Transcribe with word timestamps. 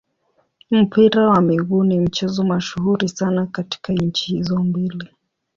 Mpira 0.71 1.27
wa 1.27 1.41
miguu 1.41 1.83
ni 1.83 1.99
mchezo 1.99 2.43
mashuhuri 2.43 3.09
sana 3.09 3.45
katika 3.47 3.93
nchi 3.93 4.31
hizo 4.35 4.59
mbili. 4.63 5.07